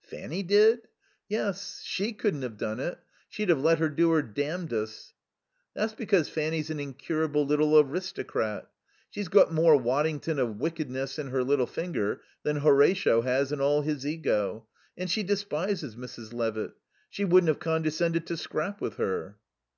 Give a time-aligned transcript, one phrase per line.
[0.00, 0.88] "Fanny did?"
[1.28, 1.82] "Yes.
[1.84, 2.98] She couldn't have done it.
[3.28, 5.12] She'd have let her do her damnedest."
[5.74, 8.70] "That's because Fanny's an incurable little aristocrat.
[9.10, 13.82] She's got more Waddington of Wyckedness in her little finger than Horatio has in all
[13.82, 14.66] his ego;
[14.96, 16.32] and she despises Mrs.
[16.32, 16.72] Levitt.
[17.10, 19.36] She wouldn't have condescended to scrap with her."